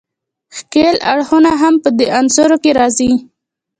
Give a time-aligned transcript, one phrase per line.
[0.57, 3.11] ښکیل اړخونه هم په دې عناصرو کې راځي.